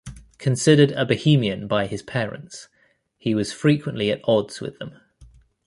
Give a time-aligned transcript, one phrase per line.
[0.39, 2.69] Considered a bohemian by his parents,
[3.19, 4.99] he was frequently at odds with them.